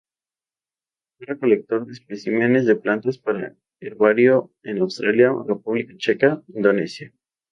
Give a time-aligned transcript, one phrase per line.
[1.19, 7.13] Fue recolector de especímenes de plantas para herbario en Australia, República Checa, Indonesia.